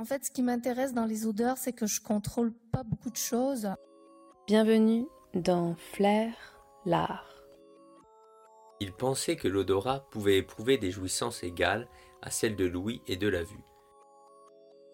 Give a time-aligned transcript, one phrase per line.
[0.00, 3.18] En fait, ce qui m'intéresse dans les odeurs, c'est que je contrôle pas beaucoup de
[3.18, 3.68] choses.
[4.46, 6.32] Bienvenue dans Flair,
[6.86, 7.44] l'art.
[8.80, 11.86] Il pensait que l'odorat pouvait éprouver des jouissances égales
[12.22, 13.60] à celles de l'ouïe et de la vue.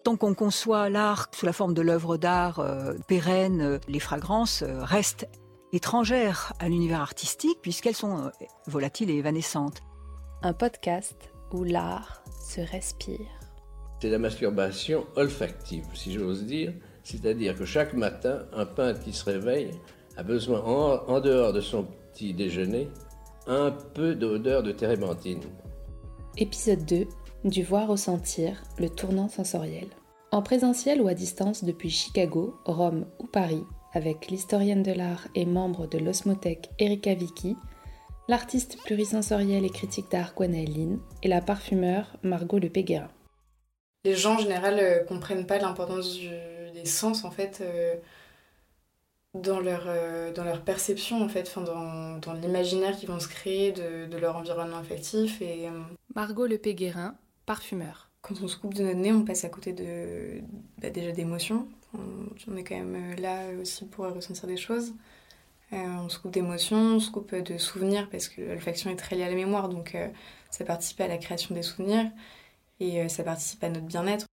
[0.03, 4.61] Tant qu'on conçoit l'art sous la forme de l'œuvre d'art euh, pérenne, euh, les fragrances
[4.61, 5.29] euh, restent
[5.71, 8.29] étrangères à l'univers artistique puisqu'elles sont euh,
[8.65, 9.81] volatiles et évanescentes.
[10.41, 13.36] Un podcast où l'art se respire.
[13.99, 16.73] C'est la masturbation olfactive, si j'ose dire.
[17.03, 19.71] C'est-à-dire que chaque matin, un peintre qui se réveille
[20.17, 22.89] a besoin, en, dehors de son petit déjeuner,
[23.47, 25.41] un peu d'odeur de térébenthine.
[26.37, 27.07] Épisode 2
[27.43, 29.87] du voir au sentir, le tournant sensoriel.
[30.31, 35.45] En présentiel ou à distance depuis Chicago, Rome ou Paris, avec l'historienne de l'art et
[35.45, 37.55] membre de l'Osmothèque Erika Vicky,
[38.27, 43.09] l'artiste plurisensoriel et critique d'art Gwenaëlle et la parfumeur Margot Le Péguerin.
[44.03, 46.29] Les gens en général euh, comprennent pas l'importance du-
[46.73, 47.95] des sens en fait euh,
[49.33, 53.27] dans leur euh, dans leur perception en fait, enfin, dans, dans l'imaginaire qu'ils vont se
[53.27, 55.71] créer de, de leur environnement affectif et euh,
[56.15, 58.09] Margot Le Péguerin, parfumeur.
[58.21, 60.41] quand on se coupe de notre nez, on passe à côté de
[60.79, 61.67] bah, déjà d'émotions.
[61.93, 61.99] On,
[62.51, 64.93] on est quand même là aussi pour ressentir des choses.
[65.73, 69.15] Euh, on se coupe d'émotions, on se coupe de souvenirs parce que l'olfaction est très
[69.17, 70.07] liée à la mémoire, donc euh,
[70.51, 72.09] ça participe à la création des souvenirs
[72.79, 74.25] et euh, ça participe à notre bien-être.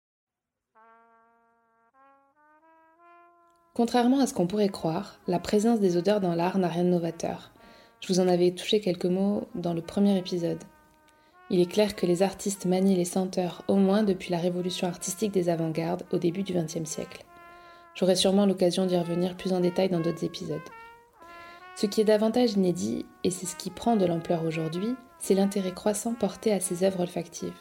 [3.74, 6.90] Contrairement à ce qu'on pourrait croire, la présence des odeurs dans l'art n'a rien de
[6.90, 7.50] novateur.
[8.00, 10.62] Je vous en avais touché quelques mots dans le premier épisode.
[11.50, 15.32] Il est clair que les artistes manient les senteurs au moins depuis la révolution artistique
[15.32, 17.24] des avant-gardes au début du XXe siècle.
[17.94, 20.60] J'aurai sûrement l'occasion d'y revenir plus en détail dans d'autres épisodes.
[21.76, 25.72] Ce qui est davantage inédit, et c'est ce qui prend de l'ampleur aujourd'hui, c'est l'intérêt
[25.72, 27.58] croissant porté à ces œuvres olfactives.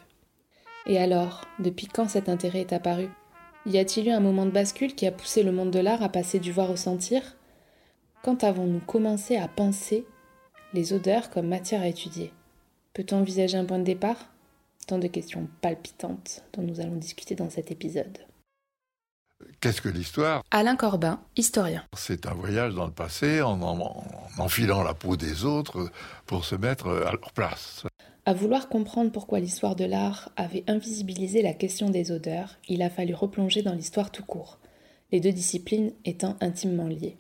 [0.86, 3.10] Et alors, depuis quand cet intérêt est apparu?
[3.66, 6.10] Y a-t-il eu un moment de bascule qui a poussé le monde de l'art à
[6.10, 7.22] passer du voir au sentir?
[8.22, 10.06] Quand avons-nous commencé à penser
[10.74, 12.34] les odeurs comme matière à étudier?
[12.94, 14.18] Peut-on envisager un point de départ?
[14.88, 18.18] Tant de questions palpitantes dont nous allons discuter dans cet épisode.
[19.62, 20.44] Qu'est-ce que l'histoire?
[20.52, 21.84] Alain Corbin, historien.
[21.98, 24.04] C'est un voyage dans le passé en, en- en
[24.44, 25.90] enfilant la peau des autres
[26.26, 27.84] pour se mettre à leur place.
[28.26, 32.90] À vouloir comprendre pourquoi l'histoire de l'art avait invisibilisé la question des odeurs, il a
[32.90, 34.60] fallu replonger dans l'histoire tout court,
[35.12, 37.18] les deux disciplines étant intimement liées.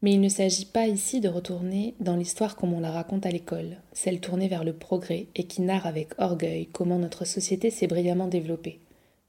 [0.00, 3.30] Mais il ne s'agit pas ici de retourner dans l'histoire comme on la raconte à
[3.30, 7.86] l'école, celle tournée vers le progrès et qui narre avec orgueil comment notre société s'est
[7.86, 8.80] brillamment développée,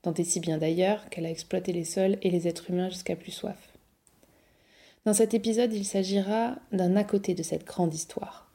[0.03, 3.17] tant et si bien d'ailleurs qu'elle a exploité les sols et les êtres humains jusqu'à
[3.17, 3.73] plus soif.
[5.03, 8.46] Dans cet épisode, il s'agira d'un à côté de cette grande histoire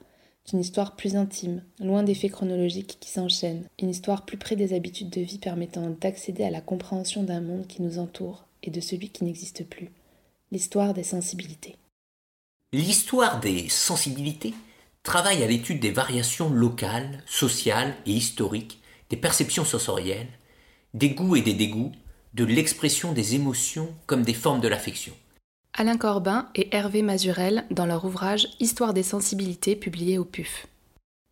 [0.48, 4.74] d'une histoire plus intime, loin des faits chronologiques qui s'enchaînent, une histoire plus près des
[4.74, 8.80] habitudes de vie permettant d'accéder à la compréhension d'un monde qui nous entoure et de
[8.80, 9.90] celui qui n'existe plus,
[10.50, 11.76] l'histoire des sensibilités.
[12.72, 14.54] L'histoire des sensibilités
[15.02, 20.28] travaille à l'étude des variations locales, sociales et historiques, des perceptions sensorielles,
[20.94, 21.92] des goûts et des dégoûts,
[22.34, 25.12] de l'expression des émotions comme des formes de l'affection.
[25.74, 30.66] Alain Corbin et Hervé Mazurel dans leur ouvrage Histoire des sensibilités publié au PUF.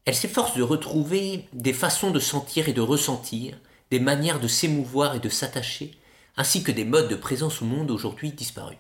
[0.06, 3.58] Elle s'efforce de retrouver des façons de sentir et de ressentir,
[3.90, 5.92] des manières de s'émouvoir et de s'attacher,
[6.38, 8.78] ainsi que des modes de présence au monde aujourd'hui disparus.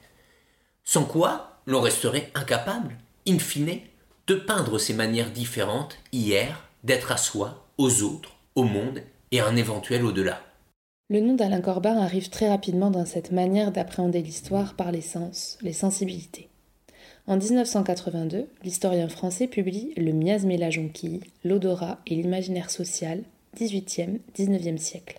[0.82, 2.96] Sans quoi, l'on resterait incapable,
[3.28, 3.80] in fine,
[4.28, 9.46] de peindre ces manières différentes hier, d'être à soi, aux autres, au monde et à
[9.46, 10.42] un éventuel au-delà.
[11.10, 15.58] Le nom d'Alain Corbin arrive très rapidement dans cette manière d'appréhender l'histoire par les sens,
[15.60, 16.48] les sensibilités.
[17.26, 23.24] En 1982, l'historien français publie Le miasme et la jonquille, l'odorat et l'imaginaire social,
[23.58, 25.18] 18e-19e siècle.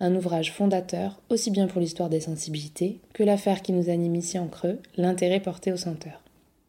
[0.00, 4.38] Un ouvrage fondateur aussi bien pour l'histoire des sensibilités que l'affaire qui nous anime ici
[4.38, 6.22] en creux, l'intérêt porté au senteur.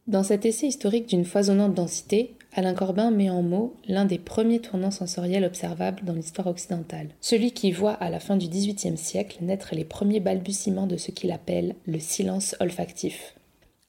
[0.07, 4.59] Dans cet essai historique d'une foisonnante densité, Alain Corbin met en mots l'un des premiers
[4.59, 9.40] tournants sensoriels observables dans l'histoire occidentale, celui qui voit à la fin du XVIIIe siècle
[9.41, 13.35] naître les premiers balbutiements de ce qu'il appelle le silence olfactif.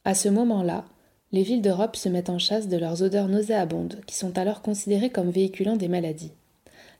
[0.06, 0.86] À ce moment-là,
[1.32, 5.10] les villes d'Europe se mettent en chasse de leurs odeurs nauséabondes, qui sont alors considérées
[5.10, 6.32] comme véhiculant des maladies.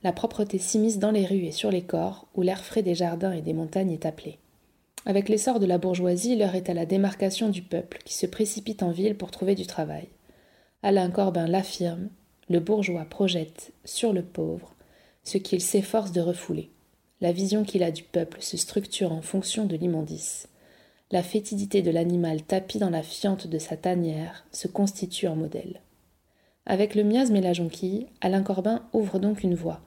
[0.03, 3.31] La propreté s'immisce dans les rues et sur les corps, où l'air frais des jardins
[3.31, 4.37] et des montagnes est appelé.
[5.07, 8.83] Avec l'essor de la bourgeoisie, l'heure est à la démarcation du peuple, qui se précipite
[8.83, 10.07] en ville pour trouver du travail.
[10.87, 12.09] Alain Corbin l'affirme,
[12.47, 14.75] le bourgeois projette sur le pauvre
[15.23, 16.69] ce qu'il s'efforce de refouler.
[17.21, 20.47] La vision qu'il a du peuple se structure en fonction de l'immondice.
[21.09, 25.81] La fétidité de l'animal tapi dans la fiente de sa tanière se constitue en modèle.
[26.67, 29.81] Avec le miasme et la jonquille, Alain Corbin ouvre donc une voie,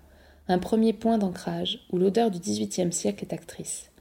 [0.49, 3.93] un premier point d'ancrage où l'odeur du XVIIIe siècle est actrice.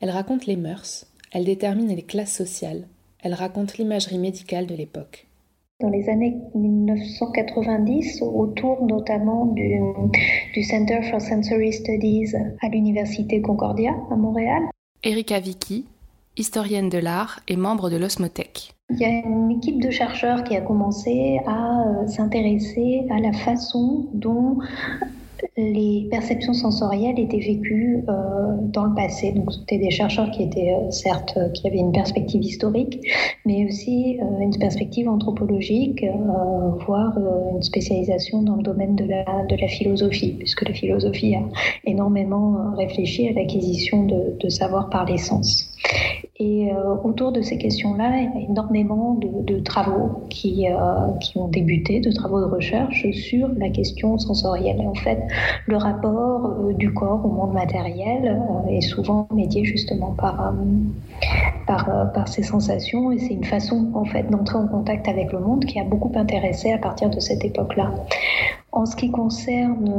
[0.00, 2.88] Elle raconte les mœurs, elle détermine les classes sociales,
[3.20, 5.27] elle raconte l'imagerie médicale de l'époque.
[5.80, 9.78] Dans les années 1990, autour notamment du,
[10.52, 14.62] du Center for Sensory Studies à l'Université Concordia à Montréal.
[15.04, 15.86] Erika Vicky,
[16.36, 18.74] historienne de l'art et membre de l'Osmothèque.
[18.90, 23.32] Il y a une équipe de chercheurs qui a commencé à euh, s'intéresser à la
[23.32, 24.58] façon dont
[25.58, 28.12] les perceptions sensorielles étaient vécues euh,
[28.62, 29.32] dans le passé.
[29.32, 33.00] Donc, c'était des chercheurs qui étaient euh, certes, euh, qui avaient une perspective historique,
[33.44, 36.04] mais aussi une perspective anthropologique,
[36.86, 37.18] voire
[37.52, 41.42] une spécialisation dans le domaine de la, de la philosophie, puisque la philosophie a
[41.84, 45.72] énormément réfléchi à l'acquisition de, de savoir par les sens.
[46.38, 46.68] Et
[47.02, 50.66] autour de ces questions-là, il y a énormément de, travaux qui,
[51.20, 54.80] qui ont débuté, de travaux de recherche sur la question sensorielle.
[54.80, 55.18] Et en fait,
[55.66, 62.04] le rapport euh, du corps au monde matériel euh, est souvent médié justement par, euh,
[62.06, 63.12] par, ces sensations.
[63.12, 66.12] Et c'est une façon en fait d'entrer en contact avec le monde qui a beaucoup
[66.14, 67.92] intéressé à partir de cette époque-là.
[68.72, 69.92] En ce qui concerne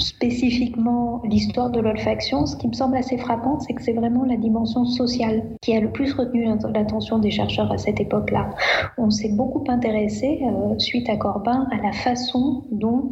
[0.00, 4.36] spécifiquement l'histoire de l'olfaction, ce qui me semble assez frappant, c'est que c'est vraiment la
[4.36, 8.50] dimension sociale qui a le plus retenu l'attention des chercheurs à cette époque-là.
[8.98, 13.10] On s'est beaucoup intéressé, euh, suite à Corbin, à la façon dont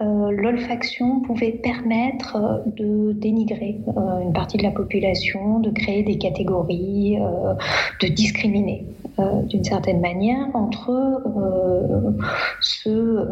[0.00, 3.80] euh, l'olfaction pouvait permettre euh, de dénigrer
[4.22, 7.18] une partie de la population, de créer des catégories,
[8.00, 8.86] de discriminer
[9.48, 11.22] d'une certaine manière entre
[12.60, 13.26] ceux,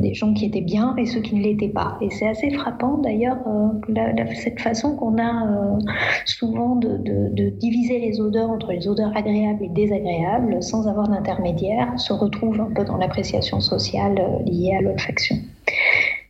[0.00, 1.98] les gens qui étaient bien et ceux qui ne l'étaient pas.
[2.00, 5.78] Et c'est assez frappant d'ailleurs euh, cette façon qu'on a euh,
[6.24, 12.12] souvent de, diviser les odeurs entre les odeurs agréables et désagréables sans avoir d'intermédiaire se
[12.12, 15.36] retrouve un peu dans l'appréciation sociale euh, liée à l'olfaction.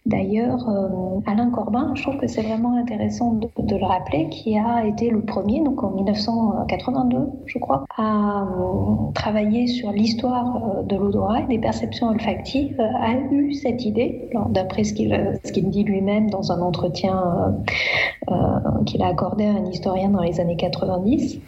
[0.09, 4.87] D'ailleurs, euh, Alain Corbin, je trouve que c'est vraiment intéressant de, le rappeler, qui a
[4.87, 10.97] été le premier, donc en 1982, je crois, à euh, travailler sur l'histoire euh, de
[10.97, 15.11] l'odorat et des perceptions olfactives, a eu cette idée, d'après ce qu'il
[15.45, 17.55] qu dit lui-même dans un entretien
[18.87, 21.39] qu'il a accordé à un historien dans les années 90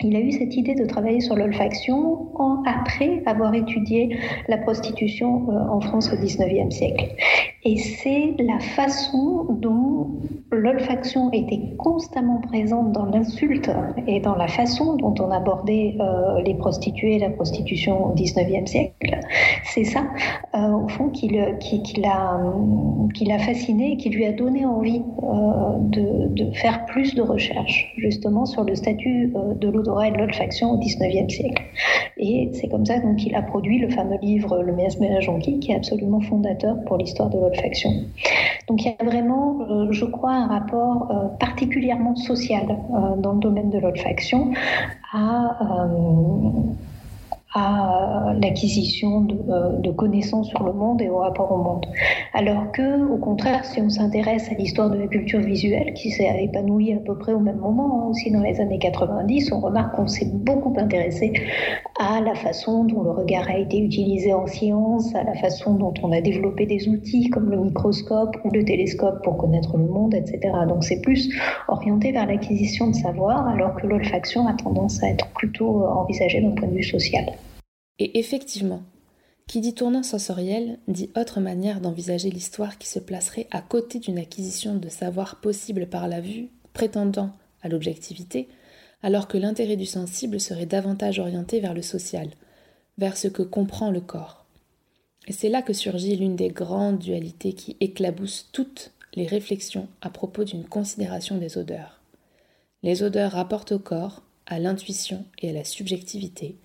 [0.00, 2.28] il a eu cette idée de travailler sur l'olfaction
[2.66, 4.16] après avoir étudié
[4.48, 7.08] la prostitution euh, en France au XIXe siècle.
[7.64, 10.08] Et c'est la façon dont
[10.52, 13.70] l'olfaction était constamment présente dans l'insulte
[14.06, 18.70] et dans la façon dont on abordait euh, les prostituées et la prostitution au XIXe
[18.70, 19.18] siècle.
[19.64, 20.04] C'est ça,
[20.54, 25.02] euh, au fond, qui, le, qui, qui l'a fasciné et qui lui a donné envie
[25.80, 30.78] de, de, faire plus de recherches, justement, sur le statut de l'odorat et l'olfaction au
[30.78, 31.62] XIXe siècle.
[32.18, 34.74] Et c'est comme ça qu'il a produit le fameux livre Le
[35.08, 37.90] la jonquille, qui est absolument fondateur pour l'histoire de l'olfaction.
[38.68, 43.32] Donc il y a vraiment, euh, je crois, un rapport euh, particulièrement social euh, dans
[43.32, 44.52] le domaine de l'olfaction
[45.12, 45.88] à
[47.54, 51.86] à l'acquisition de, euh, de, connaissances sur le monde et au rapport au monde.
[52.34, 56.28] Alors que, au contraire, si on s'intéresse à l'histoire de la culture visuelle, qui s'est
[56.42, 59.96] épanouie à peu près au même moment, hein, aussi dans les années 90, on remarque
[59.96, 61.32] qu'on s'est beaucoup intéressé
[61.98, 65.94] à la façon dont le regard a été utilisé en science, à la façon dont
[66.02, 70.14] on a développé des outils comme le microscope ou le télescope pour connaître le monde,
[70.14, 70.52] etc.
[70.68, 71.34] Donc c'est plus
[71.66, 76.50] orienté vers l'acquisition de savoir, alors que l'olfaction a tendance à être plutôt envisagée d'un
[76.50, 77.24] point de vue social.
[77.98, 78.82] Et effectivement,
[79.48, 84.18] qui dit tournant sensoriel dit autre manière d'envisager l'histoire qui se placerait à côté d'une
[84.18, 88.48] acquisition de savoir possible par la vue, prétendant à l'objectivité,
[89.02, 92.28] alors que l'intérêt du sensible serait davantage orienté vers le social,
[92.98, 94.44] vers ce que comprend le corps.
[95.28, 100.10] Et c'est là que surgit l'une des grandes dualités qui éclaboussent toutes les réflexions à
[100.10, 102.00] propos d'une considération des odeurs.
[102.82, 106.56] Les odeurs rapportent au corps, à l'intuition et à la subjectivité,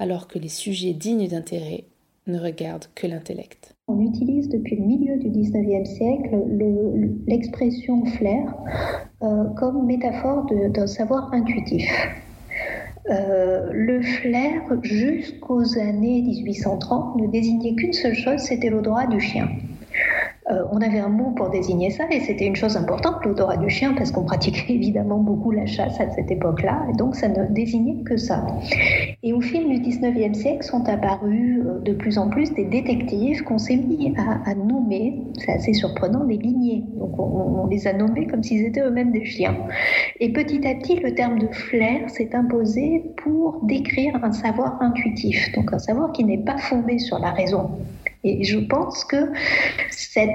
[0.00, 1.84] alors que les sujets dignes d'intérêt
[2.26, 3.74] ne regardent que l'intellect.
[3.86, 6.30] On utilise depuis le milieu du 19e siècle
[7.26, 8.54] l'expression le, flair
[9.22, 11.88] euh, comme métaphore d'un savoir intuitif.
[13.10, 19.48] Euh, le flair, jusqu'aux années 1830, ne désignait qu'une seule chose, c'était l'odorat du chien.
[20.50, 23.68] Euh, on avait un mot pour désigner ça et c'était une chose importante, l'odorat du
[23.68, 27.46] chien, parce qu'on pratiquait évidemment beaucoup la chasse à cette époque-là, et donc ça ne
[27.46, 28.46] désignait que ça.
[29.22, 33.42] Et au fil du 19e siècle sont apparus euh, de plus en plus des détectives
[33.44, 36.84] qu'on s'est mis à, nommer, c'est assez surprenant, des lignées.
[36.96, 39.56] Donc on, on les a nommés comme s'ils étaient eux-mêmes des chiens.
[40.18, 45.52] Et petit à petit, le terme de flair s'est imposé pour décrire un savoir intuitif,
[45.54, 47.70] donc un savoir qui n'est pas fondé sur la raison,
[48.24, 49.32] et je pense que
[49.90, 50.30] cette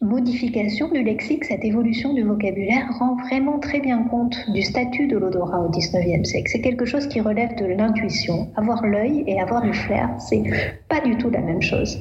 [0.00, 5.16] modification du lexique, cette évolution du vocabulaire rend vraiment très bien compte du statut de
[5.16, 6.48] l'odorat au XIXe siècle.
[6.50, 8.48] C'est quelque chose qui relève de l'intuition.
[8.56, 10.42] Avoir l'œil et avoir du flair, c'est
[10.88, 12.00] pas du tout la même chose.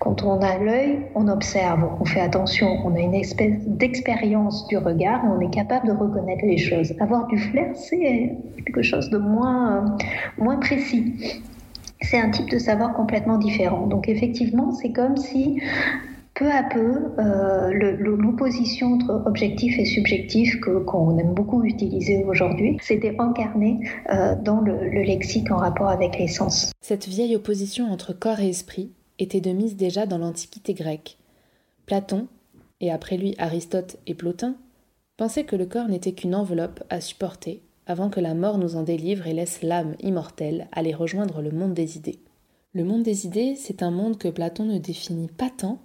[0.00, 4.76] Quand on a l'œil, on observe, on fait attention, on a une espèce d'expérience du
[4.76, 6.94] regard et on est capable de reconnaître les choses.
[7.00, 9.96] Avoir du flair, c'est quelque chose de moins,
[10.36, 11.42] moins précis
[12.02, 13.86] c'est un type de savoir complètement différent.
[13.86, 15.60] Donc effectivement, c'est comme si
[16.34, 23.14] peu à peu, euh, l'opposition entre objectif et subjectif qu'on aime beaucoup utiliser aujourd'hui s'était
[23.18, 23.80] incarnée
[24.10, 26.72] euh, dans le, le lexique en rapport avec les sens.
[26.80, 31.18] Cette vieille opposition entre corps et esprit était de mise déjà dans l'Antiquité grecque.
[31.84, 32.26] Platon,
[32.80, 34.54] et après lui Aristote et Plotin,
[35.16, 37.60] pensaient que le corps n'était qu'une enveloppe à supporter
[37.90, 41.74] avant que la mort nous en délivre et laisse l'âme immortelle aller rejoindre le monde
[41.74, 42.20] des idées.
[42.72, 45.80] Le monde des idées, c'est un monde que Platon ne définit pas tant,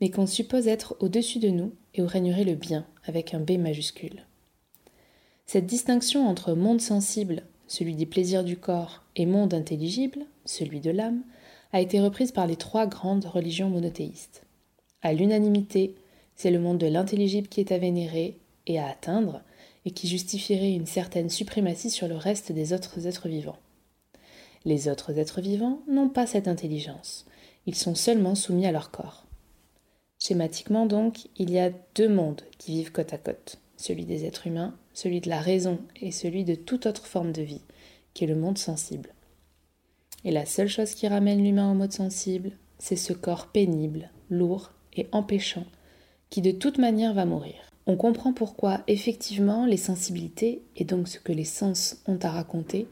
[0.00, 3.58] mais qu'on suppose être au-dessus de nous et où régnerait le bien, avec un B
[3.58, 4.24] majuscule.
[5.46, 10.92] Cette distinction entre monde sensible, celui des plaisirs du corps, et monde intelligible, celui de
[10.92, 11.24] l'âme,
[11.72, 14.44] a été reprise par les trois grandes religions monothéistes.
[15.02, 15.96] À l'unanimité,
[16.36, 18.38] c'est le monde de l'intelligible qui est à vénérer
[18.68, 19.42] et à atteindre,
[19.84, 23.58] et qui justifierait une certaine suprématie sur le reste des autres êtres vivants.
[24.64, 27.26] Les autres êtres vivants n'ont pas cette intelligence,
[27.66, 29.26] ils sont seulement soumis à leur corps.
[30.18, 34.46] Schématiquement donc, il y a deux mondes qui vivent côte à côte, celui des êtres
[34.46, 37.62] humains, celui de la raison et celui de toute autre forme de vie,
[38.14, 39.14] qui est le monde sensible.
[40.24, 44.72] Et la seule chose qui ramène l'humain au mode sensible, c'est ce corps pénible, lourd
[44.96, 45.66] et empêchant,
[46.30, 47.67] qui de toute manière va mourir.
[47.90, 52.86] On comprend pourquoi, effectivement, les sensibilités, et donc ce que les sens ont à raconter,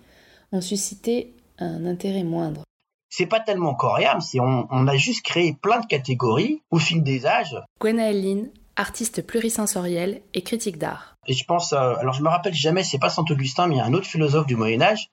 [0.53, 2.63] ont suscité un intérêt moindre.
[3.11, 7.03] C'est pas tellement coréen, c'est on, on, a juste créé plein de catégories au fil
[7.03, 7.57] des âges.
[7.79, 11.15] Gwenaëlle artiste plurisensorielle et critique d'art.
[11.27, 13.85] Et je pense, alors je me rappelle jamais, c'est pas Saint-Augustin, mais il y a
[13.85, 15.09] un autre philosophe du Moyen Âge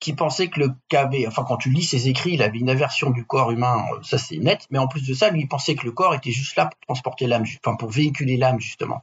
[0.00, 3.10] qui pensait que le KB, enfin quand tu lis ses écrits, il avait une aversion
[3.10, 5.74] du corps humain, euh, ça c'est net, mais en plus de ça, lui il pensait
[5.74, 9.02] que le corps était juste là pour transporter l'âme, enfin pour véhiculer l'âme justement.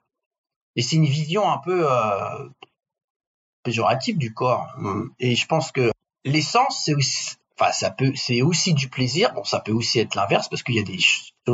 [0.75, 2.50] Et c'est une vision un peu euh,
[3.63, 4.67] péjorative du corps.
[5.19, 5.91] Et je pense que
[6.25, 9.33] l'essence, c'est aussi, enfin ça peut, c'est aussi du plaisir.
[9.33, 10.97] Bon, ça peut aussi être l'inverse parce qu'il y a des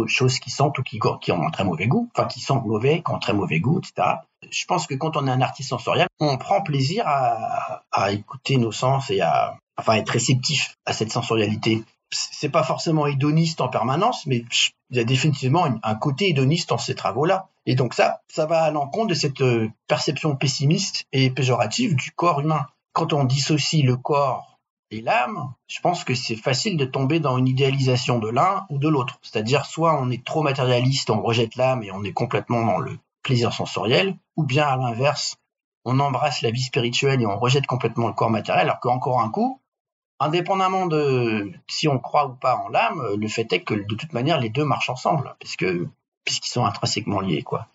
[0.07, 3.01] choses qui sentent ou qui, qui ont un très mauvais goût, enfin qui sentent mauvais,
[3.03, 4.19] qui ont un très mauvais goût, etc
[4.51, 8.71] je pense que quand on est un artiste sensoriel, on prend plaisir à, écouter nos
[8.71, 11.83] sens et à enfin être réceptif à cette sensorialité.
[12.11, 14.43] C'est pas forcément hédoniste en permanence, mais
[14.89, 17.49] il y a définitivement un côté hédoniste dans ces travaux-là.
[17.65, 22.11] Et donc ça, ça va à l'encontre de cette euh, perception pessimiste et péjorative du
[22.11, 22.65] corps humain.
[22.93, 24.57] Quand on dissocie le corps
[24.89, 28.79] et l'âme, je pense que c'est facile de tomber dans une idéalisation de l'un ou
[28.79, 29.19] de l'autre.
[29.21, 32.97] C'est-à-dire soit on est trop matérialiste, on rejette l'âme et on est complètement dans le
[33.23, 35.35] plaisir sensoriel, ou bien à l'inverse,
[35.85, 39.29] on embrasse la vie spirituelle et on rejette complètement le corps matériel, alors qu'encore un
[39.29, 39.61] coup,
[40.19, 44.13] indépendamment de si on croit ou pas en l'âme, le fait est que de toute
[44.13, 45.87] manière les deux marchent ensemble, puisqu'ils
[46.43, 47.67] sont intrinsèquement liés, quoi.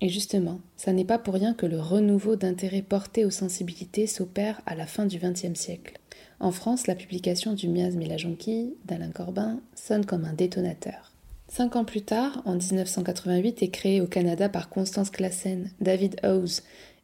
[0.00, 4.60] Et justement, ça n'est pas pour rien que le renouveau d'intérêt porté aux sensibilités s'opère
[4.66, 5.98] à la fin du XXe siècle.
[6.40, 11.13] En France, la publication du Miasme et la jonquille d'Alain Corbin sonne comme un détonateur.
[11.48, 16.62] Cinq ans plus tard, en 1988, est créé au Canada par Constance Classen, David Howes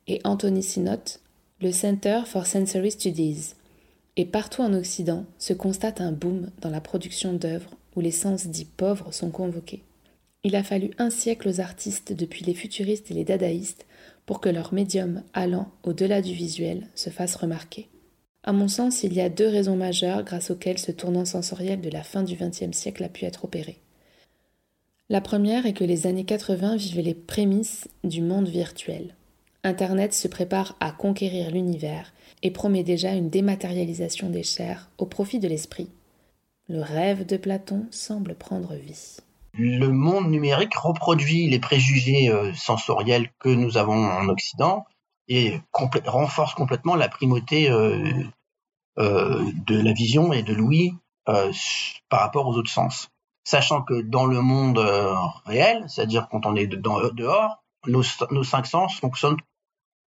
[0.08, 1.20] et Anthony Sinott
[1.60, 3.54] le Center for Sensory Studies.
[4.16, 8.46] Et partout en Occident se constate un boom dans la production d'œuvres où les sens
[8.46, 9.82] dits pauvres sont convoqués.
[10.42, 13.86] Il a fallu un siècle aux artistes depuis les futuristes et les dadaïstes
[14.24, 17.88] pour que leur médium allant au-delà du visuel se fasse remarquer.
[18.42, 21.90] À mon sens, il y a deux raisons majeures grâce auxquelles ce tournant sensoriel de
[21.90, 23.76] la fin du XXe siècle a pu être opéré.
[25.10, 29.16] La première est que les années 80 vivaient les prémices du monde virtuel.
[29.64, 32.12] Internet se prépare à conquérir l'univers
[32.44, 35.90] et promet déjà une dématérialisation des chairs au profit de l'esprit.
[36.68, 39.16] Le rêve de Platon semble prendre vie.
[39.54, 44.84] Le monde numérique reproduit les préjugés euh, sensoriels que nous avons en Occident
[45.26, 45.58] et
[46.06, 48.12] renforce complètement la primauté euh,
[49.00, 53.10] euh, de la vision et de l'ouïe par rapport aux autres sens
[53.44, 58.02] sachant que dans le monde euh, réel, c'est-à-dire quand on est dehors, nos,
[58.44, 59.38] cinq sens fonctionnent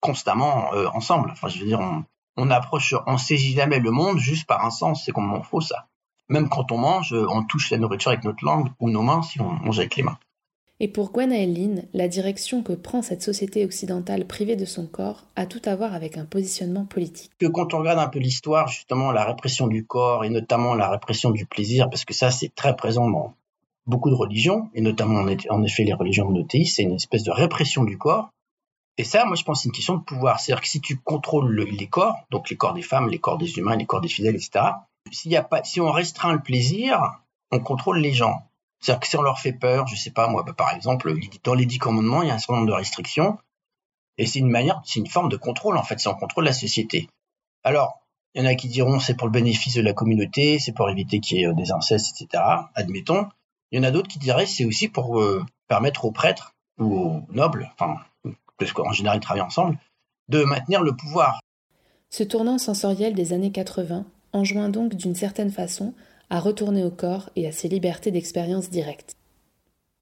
[0.01, 1.31] constamment euh, ensemble.
[1.33, 2.05] Enfin, je veux dire, on,
[2.37, 5.61] on approche, on saisit jamais le monde juste par un sens, c'est comme on faut
[5.61, 5.87] ça.
[6.29, 9.41] Même quand on mange, on touche la nourriture avec notre langue ou nos mains si
[9.41, 10.19] on mange avec les mains.
[10.81, 15.47] Et pour Gwenaëlle la direction que prend cette société occidentale privée de son corps a
[15.47, 17.31] tout à voir avec un positionnement politique.
[17.39, 20.91] Que quand on regarde un peu l'histoire, justement, la répression du corps et notamment la
[20.91, 23.35] répression du plaisir, parce que ça c'est très présent dans,
[23.87, 27.85] beaucoup de religions, et notamment en effet les religions monothéistes, c'est une espèce de répression
[27.85, 28.31] du corps.
[28.97, 30.39] Et ça, moi, je pense, c'est une question de pouvoir.
[30.39, 33.59] C'est-à-dire que si tu contrôles les corps, donc les corps des femmes, les corps des
[33.59, 34.67] humains, les corps des fidèles, etc.,
[35.25, 37.01] y a pas, si on restreint le plaisir,
[37.51, 38.47] on contrôle les gens.
[38.81, 41.55] C'est-à-dire que si on leur fait peur, je sais pas, moi, bah, par exemple, dans
[41.55, 43.39] les dix commandements, il y a un certain nombre de restrictions,
[44.19, 46.53] et c'est une manière, c'est une forme de contrôle, en fait, c'est on contrôle la
[46.53, 47.09] société.
[47.63, 48.05] Alors,
[48.35, 50.91] il y en a qui diront c'est pour le bénéfice de la communauté, c'est pour
[50.91, 52.43] éviter qu'il y ait euh, des incestes, etc.
[52.75, 53.29] Admettons.
[53.71, 56.97] Il y en a d'autres qui diraient c'est aussi pour euh, permettre aux prêtres ou
[56.97, 58.01] aux nobles, enfin,
[58.59, 59.79] parce qu'en général ils travaillent ensemble,
[60.29, 61.41] de maintenir le pouvoir.
[62.11, 65.95] Ce tournant sensoriel des années 80 enjoint donc d'une certaine façon
[66.31, 69.17] à retourner au corps et à ses libertés d'expérience directe.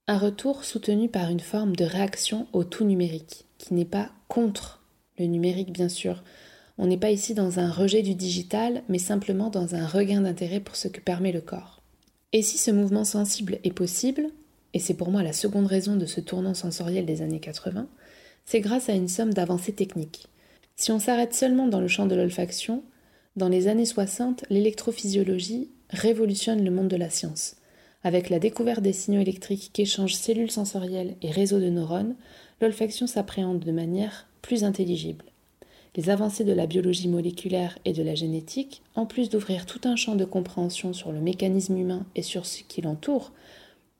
[0.08, 4.80] Un retour soutenu par une forme de réaction au tout numérique, qui n'est pas contre
[5.18, 6.22] le numérique bien sûr,
[6.78, 10.60] on n'est pas ici dans un rejet du digital, mais simplement dans un regain d'intérêt
[10.60, 11.80] pour ce que permet le corps.
[12.32, 14.30] Et si ce mouvement sensible est possible,
[14.74, 17.86] et c'est pour moi la seconde raison de ce tournant sensoriel des années 80,
[18.46, 20.26] c'est grâce à une somme d'avancées techniques.
[20.76, 22.82] Si on s'arrête seulement dans le champ de l'olfaction,
[23.36, 27.56] dans les années 60, l'électrophysiologie révolutionne le monde de la science.
[28.04, 32.16] Avec la découverte des signaux électriques qu'échangent cellules sensorielles et réseaux de neurones,
[32.60, 35.24] l'olfaction s'appréhende de manière plus intelligible.
[35.94, 39.94] Les avancées de la biologie moléculaire et de la génétique, en plus d'ouvrir tout un
[39.94, 43.32] champ de compréhension sur le mécanisme humain et sur ce qui l'entoure,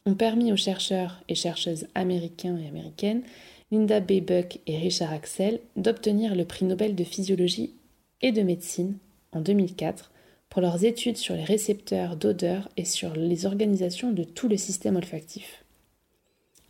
[0.06, 3.22] ont permis aux chercheurs et chercheuses américains et américaines,
[3.70, 4.20] Linda B.
[4.20, 7.72] Buck et Richard Axel, d'obtenir le prix Nobel de physiologie
[8.20, 8.96] et de médecine
[9.32, 10.11] en 2004
[10.52, 14.97] pour leurs études sur les récepteurs d'odeur et sur les organisations de tout le système
[14.97, 15.64] olfactif.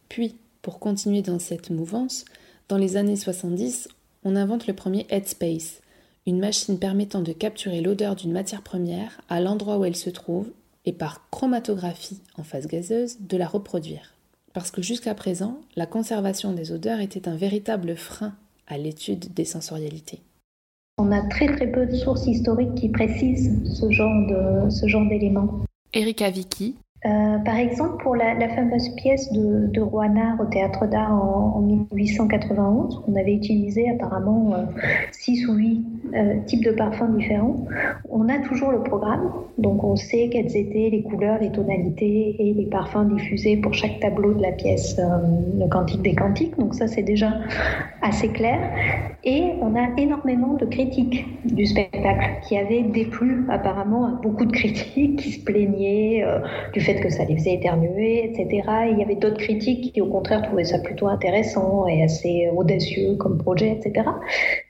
[0.09, 2.25] Puis, pour continuer dans cette mouvance,
[2.69, 3.89] dans les années 70,
[4.23, 5.81] on invente le premier Headspace,
[6.29, 10.53] une machine permettant de capturer l'odeur d'une matière première à l'endroit où elle se trouve
[10.85, 14.15] et par chromatographie en phase gazeuse de la reproduire.
[14.53, 18.37] Parce que jusqu'à présent, la conservation des odeurs était un véritable frein
[18.69, 20.23] à l'étude des sensorialités.
[20.99, 25.61] On a très très peu de sources historiques qui précisent ce genre d'éléments.
[25.95, 31.61] Erika Vicky, euh, par exemple, pour la, fameuse pièce de, de au Théâtre d'Art en,
[31.61, 34.55] 1891, on avait utilisé apparemment
[35.11, 35.85] 6 euh, ou 8
[36.15, 37.67] euh, types de parfums différents.
[38.09, 42.55] On a toujours le programme, donc on sait quelles étaient les couleurs, les tonalités et
[42.55, 46.87] les parfums diffusés pour chaque tableau de la pièce Le Cantique des Cantiques, donc ça
[46.87, 47.33] c'est déjà
[48.01, 48.59] assez clair.
[49.25, 55.21] Et on a énormément de critiques du spectacle qui avaient déplu apparemment beaucoup de critiques
[55.21, 56.25] qui se plaignaient
[56.73, 58.48] du fait que ça les faisait éternuer, etc.
[58.87, 62.48] Et il y avait d'autres critiques qui, au contraire, trouvaient ça plutôt intéressant et assez
[62.55, 64.09] audacieux comme projet, etc.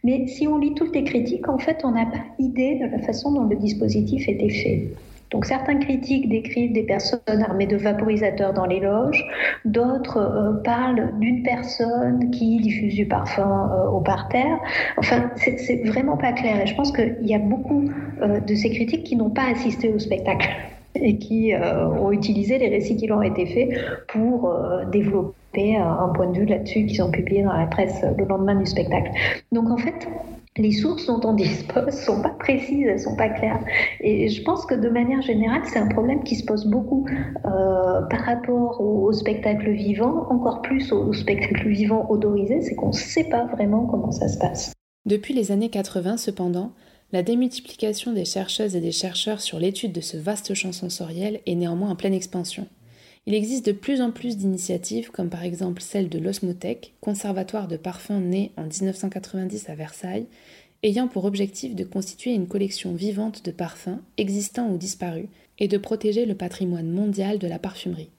[0.05, 2.99] Mais si on lit toutes les critiques, en fait, on n'a pas idée de la
[2.99, 4.89] façon dont le dispositif était fait.
[5.33, 9.27] Donc certains critiques décrivent des personnes armées de vaporisateurs dans les loges,
[9.65, 14.59] d'autres euh, parlent d'une personne qui diffuse du parfum euh, au parterre.
[14.99, 16.61] Enfin, c'est vraiment pas clair.
[16.61, 19.89] Et je pense qu'il y a beaucoup euh, de ces critiques qui n'ont pas assisté
[19.89, 20.51] au spectacle
[20.95, 25.77] et qui euh, ont utilisé les récits qui leur ont été faits pour euh, développer
[25.77, 29.11] un point de vue là-dessus qu'ils ont publié dans la presse le lendemain du spectacle.
[29.53, 30.09] Donc en fait,
[30.57, 33.61] les sources dont on dispose sont pas précises, elles sont pas claires.
[34.01, 37.07] Et je pense que de manière générale, c'est un problème qui se pose beaucoup
[37.45, 42.89] euh, par rapport au, spectacle vivant, encore plus au, au spectacle vivant odorisé, c'est qu'on
[42.89, 44.73] ne sait pas vraiment comment ça se passe.
[45.05, 46.73] Depuis les années 80, cependant,
[47.13, 51.55] la démultiplication des chercheuses et des chercheurs sur l'étude de ce vaste champ sensoriel est
[51.55, 52.67] néanmoins en pleine expansion.
[53.27, 57.77] Il existe de plus en plus d'initiatives, comme par exemple celle de l'Osmothèque, conservatoire de
[57.77, 60.27] parfums né en 1990 à Versailles,
[60.83, 65.79] ayant pour objectif de constituer une collection vivante de parfums existants ou disparus et de
[65.79, 68.11] protéger le patrimoine mondial de la parfumerie.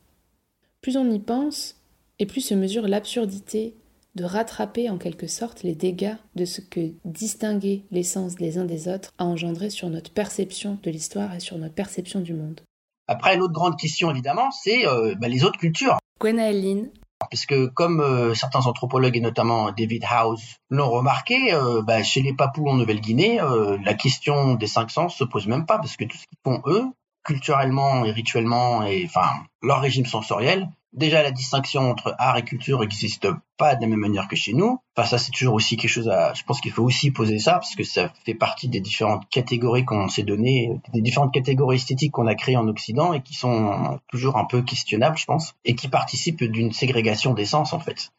[0.81, 1.75] Plus on y pense,
[2.19, 3.73] et plus se mesure l'absurdité
[4.15, 8.87] de rattraper en quelque sorte les dégâts de ce que distinguer l'essence des uns des
[8.87, 12.61] autres a engendré sur notre perception de l'histoire et sur notre perception du monde.
[13.07, 15.97] Après, l'autre grande question, évidemment, c'est euh, bah, les autres cultures.
[16.19, 16.91] Gwenaëlle
[17.31, 22.21] parce que comme euh, certains anthropologues et notamment David House l'ont remarqué, euh, bah, chez
[22.21, 23.39] les Papous en Nouvelle-Guinée,
[23.83, 26.61] la question des cinq sens se pose même pas parce que tout ce qu'ils font
[26.65, 26.85] eux,
[27.23, 29.29] culturellement et rituellement, et enfin
[29.61, 33.27] leur régime sensoriel, déjà la distinction entre art et culture n'existe
[33.57, 34.79] pas de la même manière que chez nous.
[34.95, 37.53] Enfin, ça, c'est toujours aussi quelque chose à, je pense qu'il faut aussi poser ça
[37.53, 42.11] parce que ça fait partie des différentes catégories qu'on s'est données, des différentes catégories esthétiques
[42.11, 45.75] qu'on a créées en Occident et qui sont toujours un peu questionnables, je pense, et
[45.75, 48.11] qui participent d'une ségrégation des sens, en fait.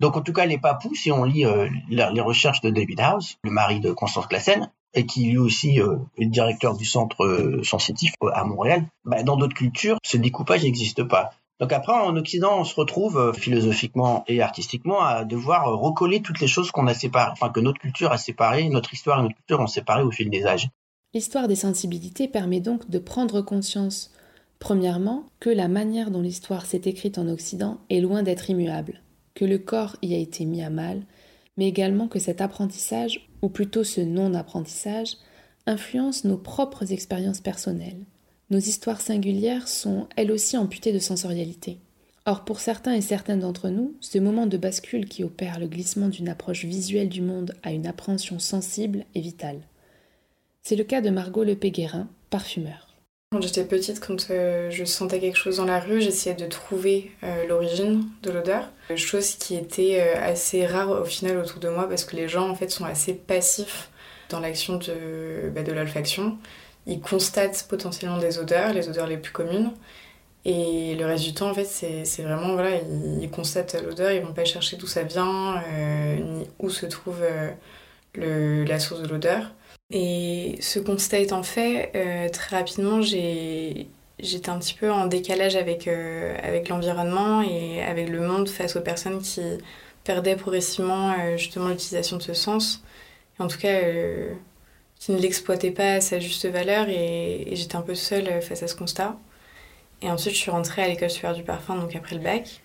[0.00, 3.36] Donc, en tout cas, les papous, si on lit euh, les recherches de David House,
[3.44, 7.62] le mari de Constance Classen, et qui lui aussi euh, est directeur du centre euh,
[7.62, 11.30] sensitif à Montréal, bah, dans d'autres cultures, ce découpage n'existe pas.
[11.60, 16.20] Donc après, en Occident, on se retrouve euh, philosophiquement et artistiquement à devoir euh, recoller
[16.20, 19.22] toutes les choses qu'on a séparées, enfin que notre culture a séparées, notre histoire et
[19.22, 20.68] notre culture ont séparées au fil des âges.
[21.14, 24.12] L'histoire des sensibilités permet donc de prendre conscience,
[24.58, 29.02] premièrement, que la manière dont l'histoire s'est écrite en Occident est loin d'être immuable,
[29.34, 31.02] que le corps y a été mis à mal,
[31.56, 35.16] mais également que cet apprentissage, ou plutôt ce non-apprentissage,
[35.66, 38.06] influence nos propres expériences personnelles.
[38.52, 41.78] Nos histoires singulières sont elles aussi amputées de sensorialité.
[42.26, 46.08] Or, pour certains et certaines d'entre nous, ce moment de bascule qui opère le glissement
[46.08, 49.56] d'une approche visuelle du monde à une appréhension sensible est vital.
[50.60, 52.94] C'est le cas de Margot Le Péguérin, parfumeur.
[53.32, 57.10] Quand j'étais petite, quand euh, je sentais quelque chose dans la rue, j'essayais de trouver
[57.22, 58.68] euh, l'origine de l'odeur.
[58.96, 62.50] Chose qui était euh, assez rare au final autour de moi parce que les gens
[62.50, 63.88] en fait sont assez passifs
[64.28, 66.36] dans l'action de, bah, de l'olfaction.
[66.86, 69.72] Ils constatent potentiellement des odeurs, les odeurs les plus communes.
[70.44, 72.70] Et le reste du temps, en fait, c'est vraiment, voilà,
[73.20, 75.62] ils, constatent l'odeur, ils vont pas chercher d'où ça vient,
[76.18, 77.22] ni où se trouve
[78.14, 79.52] le, la source de l'odeur.
[79.92, 83.86] Et ce constat étant fait, euh, très rapidement, j'étais
[84.48, 88.80] un petit peu en décalage avec, euh, avec l'environnement et avec le monde face aux
[88.80, 89.42] personnes qui
[90.04, 92.82] perdaient progressivement euh, justement l'utilisation de ce sens.
[93.38, 93.80] en tout cas,
[95.02, 98.68] qui ne l'exploitaient pas à sa juste valeur et, j'étais un peu seule face à
[98.68, 99.16] ce constat.
[100.00, 102.62] Et ensuite, je suis rentrée à l'école supérieure du parfum, donc après le bac.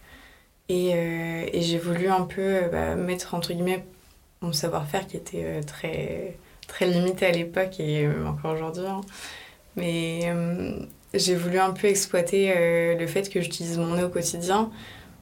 [0.69, 3.85] Et, et j'ai voulu un peu bah, mettre, entre guillemets,
[4.41, 8.85] mon savoir-faire qui était très très limité à l'époque et euh, encore aujourd'hui.
[8.85, 9.01] Hein.
[9.75, 10.79] Mais euh,
[11.13, 14.69] j'ai voulu un peu exploiter euh, le fait que j'utilise mon nez au quotidien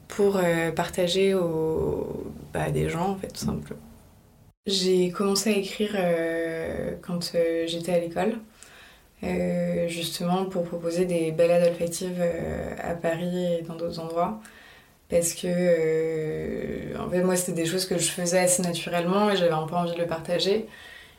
[0.08, 0.40] pour
[0.76, 3.80] partager aux, bah, des gens, en fait, tout simplement.
[4.66, 5.96] J'ai commencé à écrire
[7.02, 7.32] quand
[7.66, 8.38] j'étais à l'école,
[9.88, 12.22] justement pour proposer des balades olfactives
[12.82, 14.40] à Paris et dans d'autres endroits.
[15.08, 19.52] Parce que, en fait, moi, c'était des choses que je faisais assez naturellement et j'avais
[19.52, 20.66] un peu envie de le partager.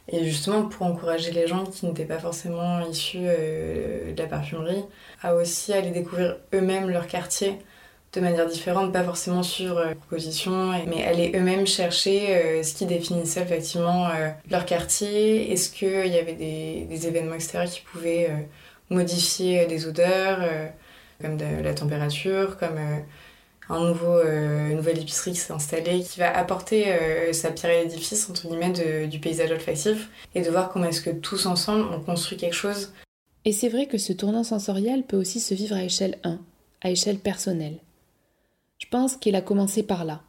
[0.09, 4.85] Et justement, pour encourager les gens qui n'étaient pas forcément issus euh, de la parfumerie
[5.21, 7.59] à aussi aller découvrir eux-mêmes leur quartier
[8.17, 12.85] de manière différente, pas forcément sur euh, proposition, mais aller eux-mêmes chercher euh, ce qui
[12.85, 14.09] définissait effectivement
[14.49, 15.51] leur quartier.
[15.51, 18.29] Est-ce qu'il y avait des, événements extérieurs qui pouvaient
[18.89, 20.39] modifier des odeurs,
[21.21, 22.79] comme de la température, comme
[23.69, 27.77] un nouveau, euh, une nouvelle épicerie qui s'est installée, qui va apporter euh, sa pierre
[27.77, 31.85] à l'édifice, entre guillemets, du paysage olfactif, et de voir comment est-ce que tous ensemble,
[31.93, 32.93] on construit quelque chose.
[33.45, 36.39] Et c'est vrai que ce tournant sensoriel peut aussi se vivre à échelle 1,
[36.81, 37.77] à échelle personnelle.
[38.77, 40.21] Je pense qu'il a commencé par là,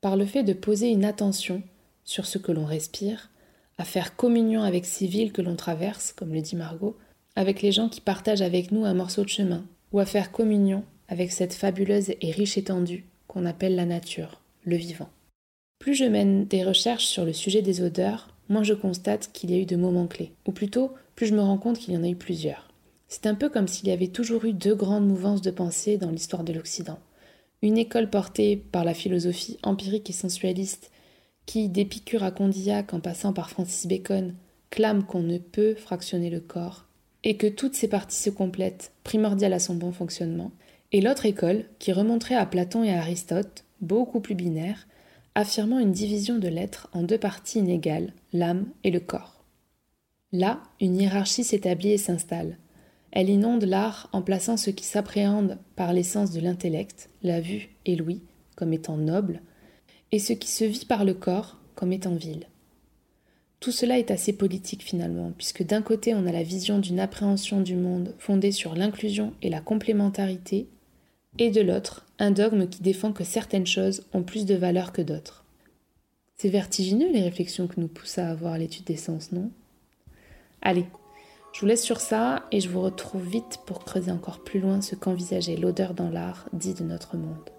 [0.00, 1.62] par le fait de poser une attention
[2.04, 3.30] sur ce que l'on respire,
[3.78, 6.96] à faire communion avec ces villes que l'on traverse, comme le dit Margot,
[7.34, 10.84] avec les gens qui partagent avec nous un morceau de chemin, ou à faire communion
[11.08, 15.08] avec cette fabuleuse et riche étendue qu'on appelle la nature, le vivant.
[15.78, 19.54] Plus je mène des recherches sur le sujet des odeurs, moins je constate qu'il y
[19.54, 22.04] a eu de moments clés, ou plutôt, plus je me rends compte qu'il y en
[22.04, 22.68] a eu plusieurs.
[23.08, 26.10] C'est un peu comme s'il y avait toujours eu deux grandes mouvances de pensée dans
[26.10, 26.98] l'histoire de l'Occident.
[27.62, 30.90] Une école portée par la philosophie empirique et sensualiste
[31.46, 34.34] qui, d'Épicure à Condillac en passant par Francis Bacon,
[34.70, 36.86] clame qu'on ne peut fractionner le corps,
[37.24, 40.52] et que toutes ces parties se complètent, primordiales à son bon fonctionnement,
[40.92, 44.86] et l'autre école, qui remonterait à Platon et à Aristote, beaucoup plus binaire,
[45.34, 49.44] affirmant une division de l'être en deux parties inégales, l'âme et le corps.
[50.32, 52.58] Là, une hiérarchie s'établit et s'installe.
[53.18, 57.96] Elle inonde l'art en plaçant ce qui s'appréhende par l'essence de l'intellect, la vue et
[57.96, 58.20] l'ouïe,
[58.56, 59.40] comme étant noble,
[60.12, 62.46] et ce qui se vit par le corps comme étant vil.
[63.58, 67.62] Tout cela est assez politique finalement, puisque d'un côté on a la vision d'une appréhension
[67.62, 70.68] du monde fondée sur l'inclusion et la complémentarité,
[71.38, 75.00] et de l'autre, un dogme qui défend que certaines choses ont plus de valeur que
[75.00, 75.46] d'autres.
[76.36, 79.50] C'est vertigineux les réflexions que nous poussent à avoir l'étude des sens, non?
[80.60, 80.84] Allez,
[81.56, 84.82] je vous laisse sur ça et je vous retrouve vite pour creuser encore plus loin
[84.82, 87.55] ce qu'envisageait l'odeur dans l'art dit de notre monde.